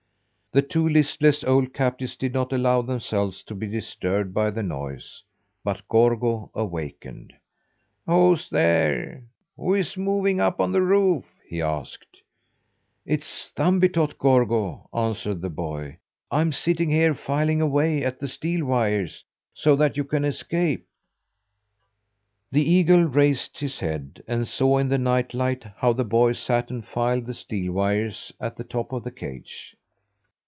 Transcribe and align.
The 0.53 0.61
two 0.61 0.85
listless 0.85 1.45
old 1.45 1.73
captives 1.73 2.17
did 2.17 2.33
not 2.33 2.51
allow 2.51 2.81
themselves 2.81 3.41
to 3.43 3.55
be 3.55 3.67
disturbed 3.67 4.33
by 4.33 4.49
the 4.51 4.61
noise, 4.61 5.23
but 5.63 5.87
Gorgo 5.87 6.51
awakened. 6.53 7.31
"Who's 8.05 8.49
there? 8.49 9.23
Who 9.55 9.73
is 9.75 9.95
moving 9.95 10.41
up 10.41 10.59
on 10.59 10.73
the 10.73 10.81
roof?" 10.81 11.23
he 11.47 11.61
asked. 11.61 12.21
"It's 13.05 13.49
Thumbietot, 13.55 14.17
Gorgo," 14.17 14.89
answered 14.93 15.39
the 15.39 15.49
boy. 15.49 15.99
"I'm 16.29 16.51
sitting 16.51 16.89
here 16.89 17.13
filing 17.15 17.61
away 17.61 18.03
at 18.03 18.19
the 18.19 18.27
steel 18.27 18.65
wires 18.65 19.23
so 19.53 19.77
that 19.77 19.95
you 19.95 20.03
can 20.03 20.25
escape." 20.25 20.85
The 22.51 22.69
eagle 22.69 23.05
raised 23.05 23.57
his 23.57 23.79
head, 23.79 24.21
and 24.27 24.45
saw 24.45 24.79
in 24.79 24.89
the 24.89 24.97
night 24.97 25.33
light 25.33 25.63
how 25.77 25.93
the 25.93 26.03
boy 26.03 26.33
sat 26.33 26.69
and 26.69 26.85
filed 26.85 27.25
the 27.27 27.33
steel 27.33 27.71
wires 27.71 28.33
at 28.41 28.57
the 28.57 28.65
top 28.65 28.91
of 28.91 29.05
the 29.05 29.11
cage. 29.11 29.77